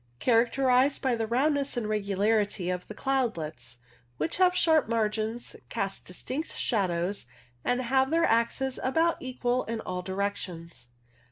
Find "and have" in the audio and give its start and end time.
7.63-8.09